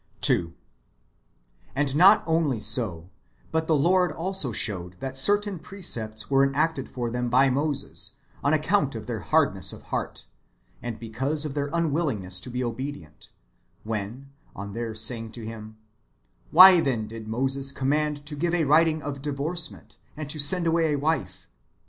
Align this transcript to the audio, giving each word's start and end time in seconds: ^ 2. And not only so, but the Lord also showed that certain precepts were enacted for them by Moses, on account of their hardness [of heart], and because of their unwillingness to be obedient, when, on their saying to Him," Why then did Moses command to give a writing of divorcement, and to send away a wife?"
^ 0.17 0.21
2. 0.21 0.55
And 1.75 1.95
not 1.95 2.23
only 2.25 2.59
so, 2.59 3.11
but 3.51 3.67
the 3.67 3.75
Lord 3.75 4.11
also 4.11 4.51
showed 4.51 4.99
that 4.99 5.15
certain 5.15 5.59
precepts 5.59 6.27
were 6.27 6.43
enacted 6.43 6.89
for 6.89 7.11
them 7.11 7.29
by 7.29 7.51
Moses, 7.51 8.15
on 8.43 8.51
account 8.51 8.95
of 8.95 9.05
their 9.05 9.19
hardness 9.19 9.71
[of 9.71 9.83
heart], 9.83 10.25
and 10.81 10.97
because 10.97 11.45
of 11.45 11.53
their 11.53 11.69
unwillingness 11.71 12.39
to 12.39 12.49
be 12.49 12.63
obedient, 12.63 13.29
when, 13.83 14.31
on 14.55 14.73
their 14.73 14.95
saying 14.95 15.33
to 15.33 15.45
Him," 15.45 15.77
Why 16.49 16.79
then 16.79 17.07
did 17.07 17.27
Moses 17.27 17.71
command 17.71 18.25
to 18.25 18.35
give 18.35 18.55
a 18.55 18.63
writing 18.65 19.03
of 19.03 19.21
divorcement, 19.21 19.99
and 20.17 20.27
to 20.31 20.39
send 20.39 20.65
away 20.65 20.91
a 20.93 20.97
wife?" 20.97 21.47